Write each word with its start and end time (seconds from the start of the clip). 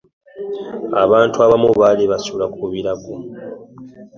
Abantu 1.03 1.35
abamu 1.45 1.69
baali 1.79 2.03
basula 2.11 2.45
ku 2.55 2.63
birago. 2.71 3.15